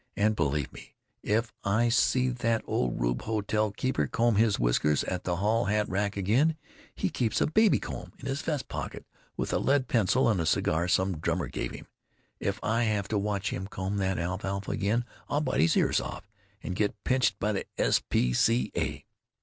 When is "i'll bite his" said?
15.29-15.77